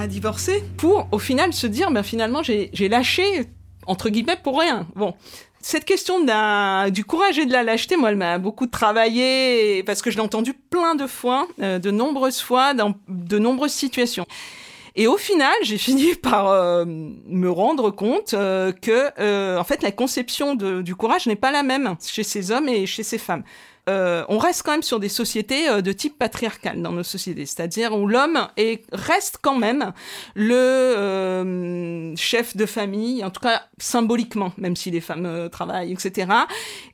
[0.06, 3.22] Divorcé pour, au final, se dire, ben finalement, j'ai lâché,
[3.86, 4.86] entre guillemets, pour rien.
[4.94, 5.14] Bon.
[5.60, 6.20] Cette question
[6.90, 10.22] du courage et de la lâcheté, moi, elle m'a beaucoup travaillé parce que je l'ai
[10.22, 14.26] entendu plein de fois, euh, de nombreuses fois, dans de nombreuses situations.
[14.94, 19.90] Et au final, j'ai fini par euh, me rendre compte euh, que, en fait, la
[19.90, 23.42] conception du courage n'est pas la même chez ces hommes et chez ces femmes.
[23.88, 27.46] Euh, on reste quand même sur des sociétés euh, de type patriarcal dans nos sociétés,
[27.46, 28.48] c'est-à-dire où l'homme
[28.92, 29.92] reste quand même
[30.34, 36.32] le euh, chef de famille, en tout cas symboliquement, même si les femmes travaillent, etc.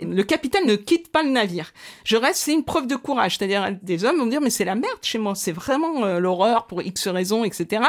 [0.01, 1.73] Le capitaine ne quitte pas le navire.
[2.05, 4.67] Je reste, c'est une preuve de courage, c'est-à-dire des hommes vont me dire mais c'est
[4.67, 7.83] la merde chez moi, c'est vraiment l'horreur pour X raisons, etc.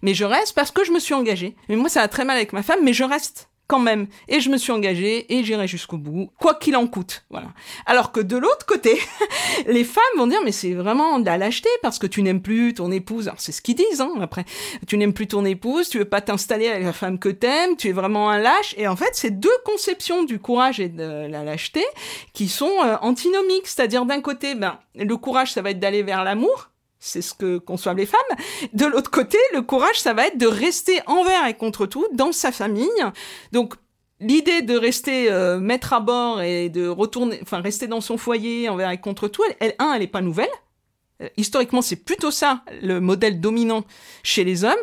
[0.00, 1.56] Mais je reste parce que je me suis engagée.
[1.68, 4.06] Mais moi ça va très mal avec ma femme, mais je reste quand même.
[4.28, 7.24] Et je me suis engagée et j'irai jusqu'au bout, quoi qu'il en coûte.
[7.30, 7.48] Voilà.
[7.86, 8.98] Alors que de l'autre côté,
[9.66, 12.74] les femmes vont dire mais c'est vraiment de la lâcheté parce que tu n'aimes plus
[12.74, 13.28] ton épouse.
[13.28, 14.44] Alors c'est ce qu'ils disent hein, après.
[14.86, 17.88] Tu n'aimes plus ton épouse, tu veux pas t'installer avec la femme que t'aimes, tu
[17.88, 18.74] es vraiment un lâche.
[18.78, 21.84] Et en fait, c'est deux conceptions du courage et de la lâcheté
[22.32, 23.66] qui sont euh, antinomiques.
[23.66, 26.70] C'est-à-dire d'un côté, ben le courage ça va être d'aller vers l'amour
[27.06, 28.20] c'est ce que conçoivent les femmes.
[28.72, 32.32] De l'autre côté, le courage, ça va être de rester envers et contre tout dans
[32.32, 32.88] sa famille.
[33.52, 33.74] Donc,
[34.20, 38.68] l'idée de rester euh, mettre à bord et de retourner, enfin, rester dans son foyer
[38.68, 40.48] envers et contre tout, elle, un, elle n'est pas nouvelle.
[41.22, 43.84] Euh, historiquement, c'est plutôt ça le modèle dominant
[44.22, 44.74] chez les hommes.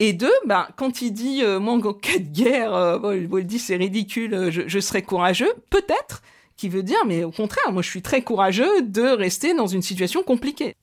[0.00, 3.58] Et deux, bah, quand il dit euh, moi en cas de guerre, bon, il dit
[3.58, 6.22] c'est ridicule, je, je serai courageux, peut-être,
[6.56, 9.82] qui veut dire mais au contraire, moi je suis très courageux de rester dans une
[9.82, 10.74] situation compliquée.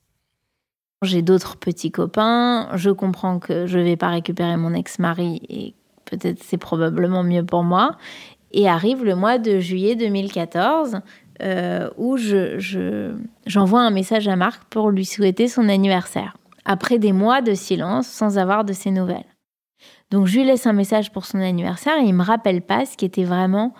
[1.02, 6.42] J'ai d'autres petits copains, je comprends que je vais pas récupérer mon ex-mari et peut-être
[6.42, 7.96] c'est probablement mieux pour moi.
[8.50, 11.00] Et arrive le mois de juillet 2014
[11.42, 13.14] euh, où je,
[13.46, 18.08] j'envoie un message à Marc pour lui souhaiter son anniversaire, après des mois de silence
[18.08, 19.26] sans avoir de ses nouvelles.
[20.10, 22.96] Donc je lui laisse un message pour son anniversaire et il me rappelle pas ce
[22.96, 23.72] qui était vraiment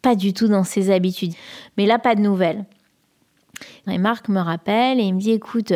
[0.00, 1.34] pas du tout dans ses habitudes.
[1.76, 2.64] Mais là, pas de nouvelles.
[3.88, 5.72] Et Marc me rappelle et il me dit écoute,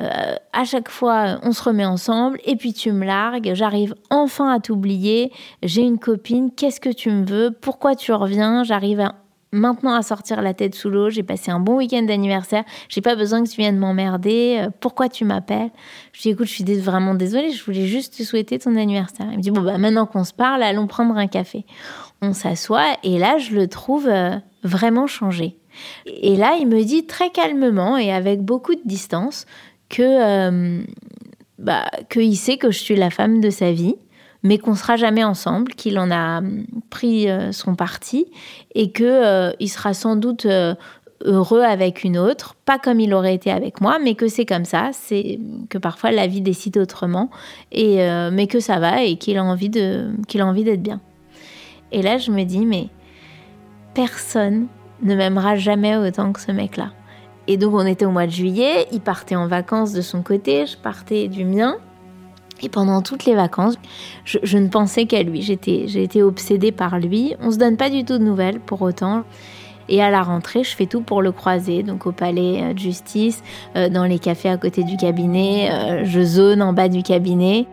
[0.00, 4.50] euh, à chaque fois on se remet ensemble et puis tu me largues, j'arrive enfin
[4.52, 9.10] à t'oublier, j'ai une copine, qu'est-ce que tu me veux, pourquoi tu reviens, j'arrive
[9.52, 13.16] maintenant à sortir la tête sous l'eau, j'ai passé un bon week-end d'anniversaire, j'ai pas
[13.16, 15.70] besoin que tu viennes m'emmerder, euh, pourquoi tu m'appelles?
[16.12, 19.26] Je dis écoute, je suis vraiment désolée, je voulais juste te souhaiter ton anniversaire.
[19.30, 21.64] Il me dit bon bah maintenant qu'on se parle, allons prendre un café.
[22.20, 25.56] On s'assoit et là je le trouve euh, vraiment changé.
[26.06, 29.46] Et là, il me dit très calmement et avec beaucoup de distance
[29.88, 30.82] que euh,
[31.58, 33.96] bah, qu'il sait que je suis la femme de sa vie,
[34.42, 36.40] mais qu'on sera jamais ensemble, qu'il en a
[36.90, 38.26] pris euh, son parti
[38.74, 40.46] et que euh, il sera sans doute
[41.24, 44.64] heureux avec une autre, pas comme il aurait été avec moi, mais que c'est comme
[44.64, 47.28] ça, c'est que parfois la vie décide autrement,
[47.72, 47.96] et
[48.30, 51.00] mais que ça va et qu'il a envie de qu'il a envie d'être bien.
[51.90, 52.86] Et là, je me dis mais
[53.94, 54.68] personne
[55.02, 56.90] ne m'aimera jamais autant que ce mec-là.
[57.46, 60.66] Et donc on était au mois de juillet, il partait en vacances de son côté,
[60.66, 61.76] je partais du mien.
[62.60, 63.76] Et pendant toutes les vacances,
[64.24, 65.42] je, ne pensais qu'à lui.
[65.42, 67.34] J'étais, été obsédée par lui.
[67.40, 69.22] On se donne pas du tout de nouvelles pour autant.
[69.88, 71.84] Et à la rentrée, je fais tout pour le croiser.
[71.84, 73.42] Donc au palais de justice,
[73.76, 77.66] euh, dans les cafés à côté du cabinet, euh, je zone en bas du cabinet.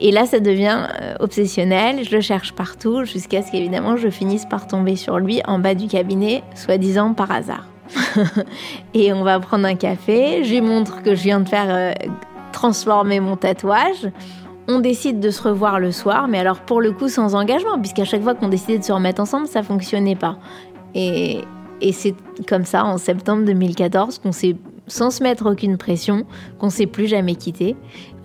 [0.00, 2.04] Et là, ça devient euh, obsessionnel.
[2.04, 5.74] Je le cherche partout jusqu'à ce qu'évidemment je finisse par tomber sur lui en bas
[5.74, 7.68] du cabinet, soi-disant par hasard.
[8.94, 10.44] et on va prendre un café.
[10.44, 11.92] Je montre que je viens de faire euh,
[12.52, 14.10] transformer mon tatouage.
[14.68, 18.04] On décide de se revoir le soir, mais alors pour le coup sans engagement, puisqu'à
[18.04, 20.38] chaque fois qu'on décidait de se remettre ensemble, ça fonctionnait pas.
[20.94, 21.40] Et,
[21.80, 22.14] et c'est
[22.48, 26.24] comme ça, en septembre 2014, qu'on s'est sans se mettre aucune pression,
[26.58, 27.76] qu'on s'est plus jamais quitté.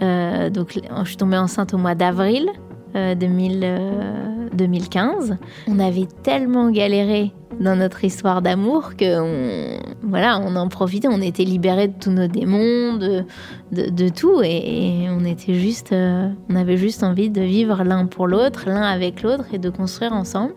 [0.01, 2.49] Euh, donc, je suis tombée enceinte au mois d'avril
[2.93, 5.31] 2015.
[5.31, 5.35] Euh, euh,
[5.67, 11.21] On avait tellement galéré dans notre histoire d'amour que on, voilà, on en profitait, on
[11.21, 13.23] était libérés de tous nos démons, de,
[13.71, 18.65] de, tout, et, on était juste, on avait juste envie de vivre l'un pour l'autre,
[18.67, 20.53] l'un avec l'autre, et de construire ensemble.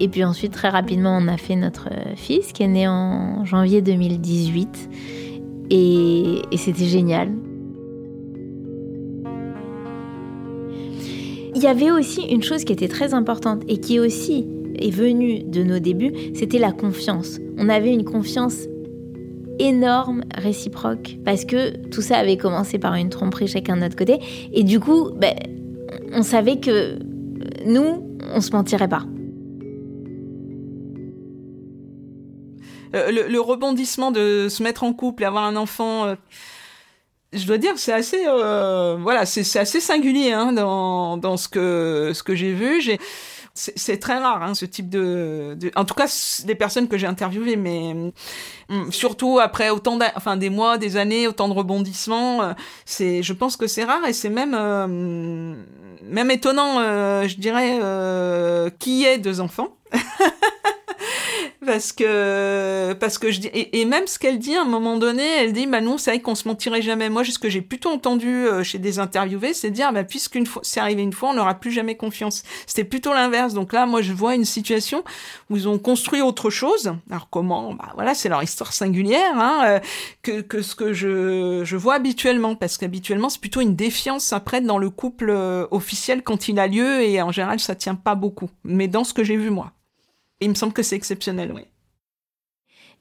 [0.00, 3.80] Et puis ensuite, très rapidement, on a fait notre fils qui est né en janvier
[3.80, 4.90] 2018,
[5.70, 7.30] et, c'était génial.
[11.54, 14.46] Il y avait aussi une chose qui était très importante et qui aussi
[14.78, 17.38] est venue de nos débuts, c'était la confiance.
[17.58, 18.66] On avait une confiance
[19.58, 24.18] énorme réciproque parce que tout ça avait commencé par une tromperie chacun de notre côté
[24.54, 25.34] et du coup ben,
[26.14, 26.98] on savait que
[27.66, 29.04] nous on se mentirait pas.
[32.94, 36.14] Euh, le, rebondissement de se mettre en couple et avoir un enfant euh,
[37.32, 42.24] je dois dire, c'est assez, euh, voilà, c'est assez singulier hein, dans, ce que ce
[42.24, 42.82] que j'ai vu.
[43.54, 46.06] C'est très rare hein, ce type de, en tout cas
[46.44, 47.94] des personnes que j'ai interviewées mais
[48.68, 52.54] hum, surtout après autant enfin des mois des années autant de rebondissements
[52.86, 54.52] je pense que c'est rare et c'est même
[56.02, 56.78] même étonnant
[57.26, 59.76] je dirais qui est deux enfants
[61.64, 65.22] parce que parce que je dis et, même ce qu'elle dit à un moment donné,
[65.22, 67.10] elle dit bah non c'est vrai qu'on se mentirait jamais.
[67.10, 70.62] Moi, ce que j'ai plutôt entendu euh, chez des interviewés, c'est dire bah puisqu'une fois
[70.64, 72.42] c'est arrivé une fois, on n'aura plus jamais confiance.
[72.66, 73.52] C'était plutôt l'inverse.
[73.52, 75.04] Donc là, moi, je vois une situation
[75.50, 76.92] où ils ont construit autre chose.
[77.10, 77.74] Alors comment?
[77.74, 79.80] Bah voilà, c'est leur histoire singulière hein, euh,
[80.22, 84.60] que que ce que je je vois habituellement, parce qu'habituellement c'est plutôt une défiance après
[84.60, 88.14] dans le couple euh, officiel quand il a lieu et en général ça tient pas
[88.14, 88.48] beaucoup.
[88.64, 89.72] Mais dans ce que j'ai vu moi.
[90.40, 91.62] Il me semble que c'est exceptionnel, oui.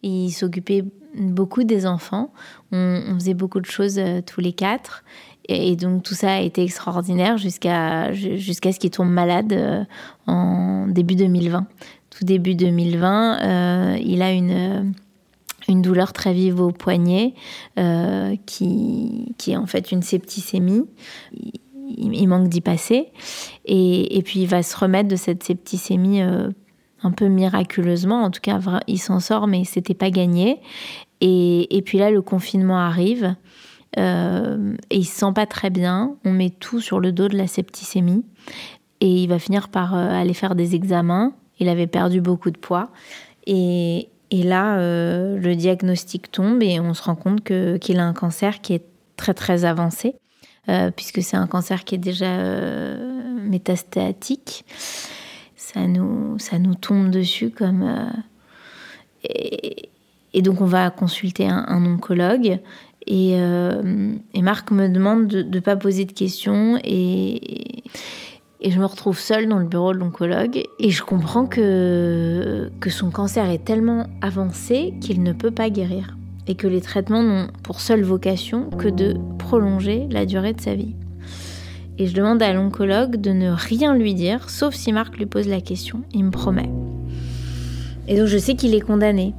[0.02, 0.84] Il s'occupait
[1.16, 2.32] beaucoup des enfants.
[2.72, 5.04] On, faisait beaucoup de choses euh, tous les quatre.
[5.48, 9.84] Et, donc tout ça a été extraordinaire jusqu'à jusqu'à ce qu'il tombe malade euh,
[10.28, 11.68] en début 2020.
[12.12, 14.94] Tout début 2020, euh, il a une
[15.68, 17.36] une douleur très vive au poignet
[18.46, 20.86] qui, qui est en fait une septicémie.
[21.96, 23.10] Il, manque d'y passer.
[23.66, 26.22] Et, et, puis il va se remettre de cette septicémie
[27.04, 28.24] un peu miraculeusement.
[28.24, 30.60] En tout cas, il s'en sort, mais c'était pas gagné.
[31.22, 33.36] Et, puis là, le confinement arrive.
[33.98, 36.16] Euh, et il se sent pas très bien.
[36.24, 38.24] On met tout sur le dos de la septicémie.
[39.02, 41.34] Et il va finir par euh, aller faire des examens.
[41.60, 42.90] Il avait perdu beaucoup de poids.
[43.48, 48.62] Et, là, euh, le diagnostic tombe et on se rend compte qu'il a un cancer
[48.62, 48.86] qui est
[49.18, 50.16] très très avancé,
[50.96, 52.38] puisque c'est un cancer qui est déjà
[53.44, 54.64] métastatique
[55.74, 57.84] ça nous, ça nous tombe dessus comme.
[57.84, 58.10] Euh,
[60.34, 62.60] et, donc, on va consulter un, oncologue.
[63.08, 66.80] Et, euh, et, Marc me demande de ne pas poser de questions.
[66.84, 67.84] Et,
[68.62, 70.64] et je me retrouve seule dans le bureau de l'oncologue.
[70.80, 76.16] Et je comprends que, que son cancer est tellement avancé qu'il ne peut pas guérir.
[76.48, 80.74] Et que les traitements n'ont pour seule vocation que de prolonger la durée de sa
[80.74, 80.96] vie
[82.00, 85.50] et je demande à l'oncologue de ne rien lui dire, sauf si Marc lui pose
[85.50, 86.02] la question.
[86.14, 86.70] Il me promet.
[88.08, 89.34] Et donc je sais qu'il est condamné.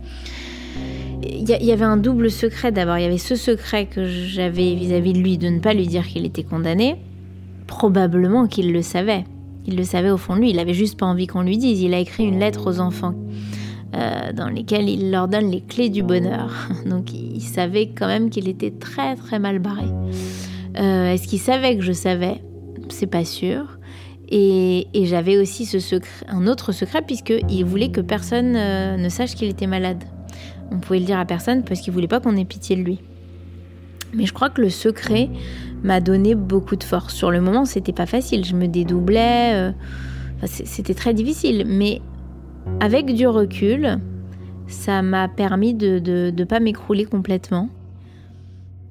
[1.22, 2.98] Il y, avait un double secret d'abord.
[2.98, 6.06] Il y avait ce secret que j'avais vis-à-vis de lui de ne pas lui dire
[6.06, 6.96] qu'il était condamné.
[7.66, 9.24] Probablement qu'il le savait.
[9.66, 10.50] Il le savait au fond de lui.
[10.50, 11.80] Il avait juste pas envie qu'on lui dise.
[11.80, 13.14] Il a écrit une lettre aux enfants
[13.96, 16.68] euh, dans lesquelles il leur donne les clés du bonheur.
[16.86, 19.86] Donc il savait quand même qu'il était très très mal barré.
[20.78, 22.40] Euh, est-ce qu'il savait que je savais?
[22.92, 23.78] C'est pas sûr.
[24.30, 29.34] Et, j'avais aussi ce secret, un autre secret, puisqu'il voulait que personne euh, ne sache
[29.34, 30.04] qu'il était malade.
[30.70, 33.00] On pouvait le dire à personne parce qu'il voulait pas qu'on ait pitié de lui.
[34.14, 35.28] Mais je crois que le secret
[35.82, 37.14] m'a donné beaucoup de force.
[37.14, 38.44] Sur le moment, c'était pas facile.
[38.44, 39.54] Je me dédoublais.
[39.54, 39.72] Euh,
[40.46, 41.64] c'était très difficile.
[41.66, 42.00] Mais
[42.80, 43.98] avec du recul,
[44.68, 47.68] ça m'a permis de ne pas m'écrouler complètement.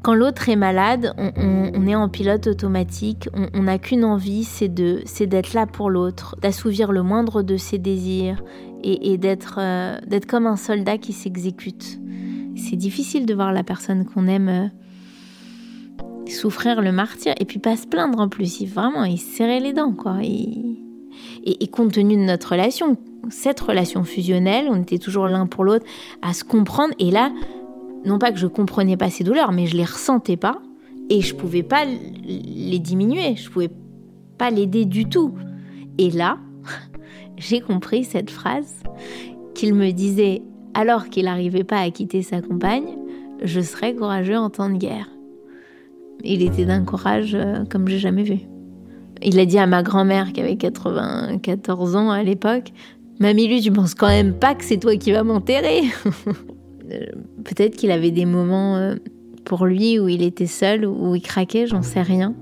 [0.01, 4.71] Quand l'autre est malade, on, est en pilote automatique, on n'a qu'une envie, c'est
[5.05, 8.41] c'est d'être là pour l'autre, d'assouvir le moindre de ses désirs
[8.83, 11.99] et, d'être, euh, comme un soldat qui s'exécute.
[12.55, 14.67] C'est difficile de voir la personne qu'on aime euh,
[16.27, 18.63] souffrir le martyr et puis pas se plaindre en plus.
[18.65, 20.17] Vraiment, il serrait les dents, quoi.
[20.23, 20.77] Et,
[21.43, 22.97] et, et compte tenu de notre relation,
[23.29, 25.85] cette relation fusionnelle, on était toujours l'un pour l'autre
[26.21, 26.93] à se comprendre.
[26.99, 27.31] Et là,
[28.05, 30.61] non pas que je comprenais pas ses douleurs, mais je les ressentais pas
[31.09, 33.71] et je pouvais pas les diminuer, je pouvais
[34.37, 35.33] pas l'aider du tout.
[35.97, 36.37] Et là,
[37.37, 38.83] j'ai compris cette phrase
[39.53, 40.41] qu'il me disait
[40.73, 42.97] alors qu'il n'arrivait pas à quitter sa compagne,
[43.43, 45.09] je serais courageux en temps de guerre.
[46.23, 48.39] Il était d'un courage euh, comme j'ai jamais vu.
[49.21, 52.71] Il a dit à ma grand-mère qui avait 94 ans à l'époque,
[53.19, 55.81] Mamie, lui, tu penses quand même pas que c'est toi qui vas m'enterrer
[57.43, 58.95] Peut-être qu'il avait des moments euh,
[59.45, 62.33] pour lui où il était seul, où il craquait, j'en sais rien.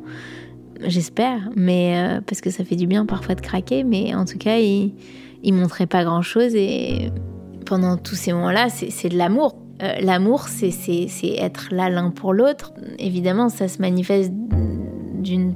[0.85, 4.37] J'espère, mais euh, parce que ça fait du bien parfois de craquer, mais en tout
[4.37, 4.93] cas, il,
[5.43, 7.11] il montrait pas grand chose et
[7.65, 9.57] pendant tous ces moments-là, c'est de l'amour.
[9.99, 12.73] l'amour, c'est être là l'un pour l'autre.
[12.99, 14.31] Évidemment, ça se manifeste
[15.15, 15.55] d'une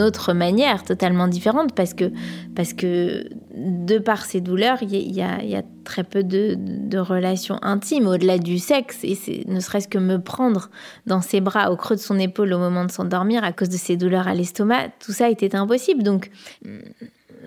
[0.00, 2.10] autre manière totalement différente parce que,
[2.54, 3.24] parce que
[3.54, 9.04] de par ces douleurs, il y, a, très peu de, relations intimes au-delà du sexe.
[9.04, 9.16] Et
[9.46, 10.70] ne serait-ce que me prendre
[11.06, 13.76] dans ses bras au creux de son épaule au moment de s'endormir à cause de
[13.76, 16.02] ces douleurs à l'estomac, tout ça était impossible.
[16.02, 16.30] Donc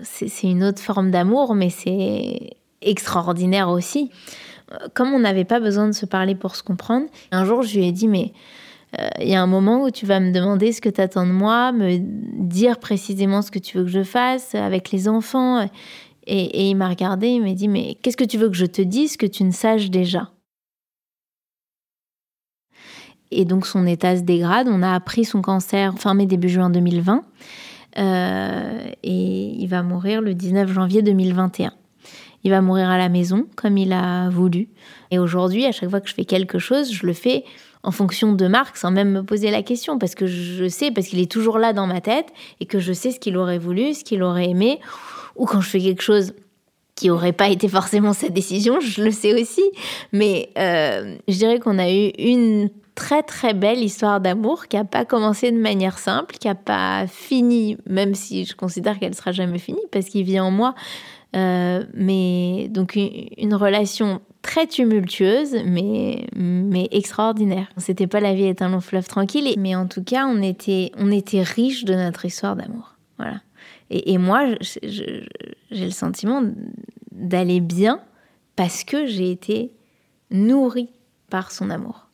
[0.02, 4.10] c'est une autre forme d'amour, mais c'est extraordinaire aussi.
[4.94, 7.86] Comme on n'avait pas besoin de se parler pour se comprendre, un jour je lui
[7.88, 8.32] ai dit mais
[8.92, 11.26] il euh, y a un moment où tu vas me demander ce que tu attends
[11.26, 15.68] de moi, me dire précisément ce que tu veux que je fasse avec les enfants.
[16.26, 18.82] Et, il m'a regardé, il m'a dit, mais qu'est-ce que tu veux que je te
[18.82, 20.30] dise que tu ne saches déjà?
[23.30, 24.66] Et donc son état se dégrade.
[24.68, 27.22] On a appris son cancer fin mai, début juin 2020.
[27.98, 31.72] Euh, et il va mourir le 19 janvier 2021.
[32.42, 34.68] Il va mourir à la maison, comme il a voulu.
[35.10, 37.44] Et aujourd'hui, à chaque fois que je fais quelque chose, je le fais
[37.82, 41.06] en fonction de Marc sans même me poser la question parce que je sais, parce
[41.06, 42.26] qu'il est toujours là dans ma tête
[42.60, 44.80] et que je sais ce qu'il aurait voulu, ce qu'il aurait aimé.
[45.36, 46.34] Ou quand je fais quelque chose
[46.94, 49.64] qui n'aurait pas été forcément sa décision, je le sais aussi.
[50.12, 54.84] Mais euh, je dirais qu'on a eu une très très belle histoire d'amour qui n'a
[54.84, 59.32] pas commencé de manière simple, qui n'a pas fini, même si je considère qu'elle sera
[59.32, 60.74] jamais finie parce qu'il vit en moi.
[61.34, 67.68] Euh, mais donc une relation très tumultueuse, mais, mais extraordinaire.
[67.76, 70.92] C'était pas la vie est un long fleuve tranquille, mais en tout cas, on était,
[70.96, 72.96] on était riche de notre histoire d'amour.
[73.18, 73.40] Voilà.
[73.90, 74.46] Et, moi,
[74.82, 75.28] j'ai
[75.72, 76.42] le sentiment
[77.10, 78.00] d'aller bien
[78.56, 79.72] parce que j'ai été
[80.30, 80.90] nourrie
[81.28, 82.06] par son amour.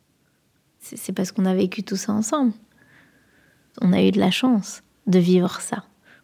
[0.79, 2.53] C'est parce qu'on a vécu tout ça ensemble.
[3.81, 5.83] On a eu de la chance de vivre ça.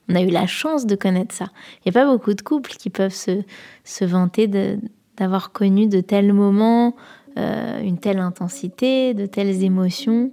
[0.10, 1.50] On a eu la chance de connaître ça.
[1.78, 3.44] Il n'y a pas beaucoup de couples qui peuvent se,
[3.84, 4.80] se vanter de,
[5.18, 6.96] d'avoir connu de tels moments,
[7.38, 10.32] euh, une telle intensité, de telles émotions.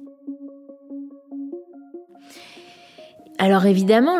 [3.38, 4.18] Alors évidemment,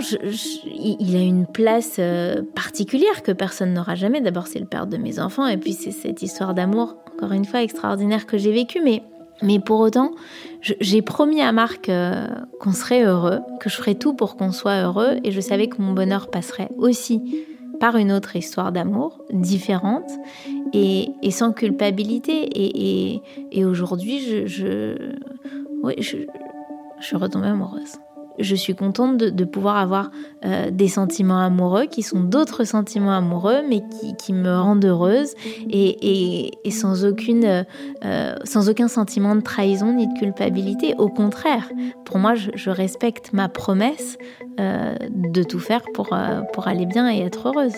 [0.64, 4.22] il a une place euh, particulière que personne n'aura jamais.
[4.22, 7.44] D'abord, c'est le père de mes enfants, et puis c'est cette histoire d'amour, encore une
[7.44, 8.80] fois, extraordinaire que j'ai vécue.
[8.82, 9.02] Mais,
[9.42, 10.12] mais pour autant,
[10.62, 12.28] j'ai promis à Marc euh,
[12.61, 15.82] qu'on serait heureux, que je ferais tout pour qu'on soit heureux, et je savais que
[15.82, 17.44] mon bonheur passerait aussi
[17.81, 20.11] par une autre histoire d'amour différente
[20.72, 22.49] et, sans culpabilité.
[23.53, 25.12] Et, aujourd'hui, je, je,
[25.99, 26.16] je,
[27.01, 27.97] je suis retombée amoureuse
[28.41, 30.11] je suis contente de, pouvoir avoir
[30.45, 33.82] euh, des sentiments amoureux qui sont d'autres sentiments amoureux, mais
[34.18, 35.34] qui, me rendent heureuse
[35.68, 37.64] et, sans, aucune,
[38.05, 40.95] euh, sans aucun sentiment de trahison ni de culpabilité.
[40.99, 41.68] Au contraire,
[42.05, 44.16] pour moi, je, respecte ma promesse
[44.61, 46.16] euh, de tout faire pour,
[46.53, 47.74] pour aller bien et être heureuse.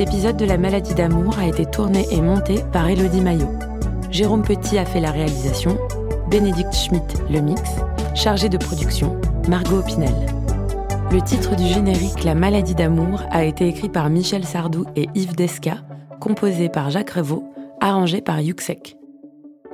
[0.00, 3.50] De La maladie d'amour a été tourné et monté par Elodie Maillot.
[4.10, 5.76] Jérôme Petit a fait la réalisation,
[6.30, 7.60] Bénédicte Schmitt le mix,
[8.14, 10.14] chargé de production, Margot Pinel.
[11.12, 15.36] Le titre du générique La maladie d'amour a été écrit par Michel Sardou et Yves
[15.36, 15.84] Desca,
[16.18, 18.96] composé par Jacques Revaux, arrangé par Yuxek.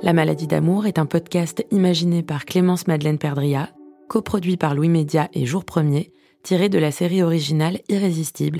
[0.01, 3.69] La maladie d'amour est un podcast imaginé par Clémence Madeleine Perdria,
[4.09, 6.11] coproduit par Louis Média et Jour Premier,
[6.43, 8.59] tiré de la série originale Irrésistible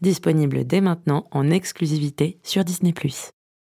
[0.00, 2.92] disponible dès maintenant en exclusivité sur Disney⁇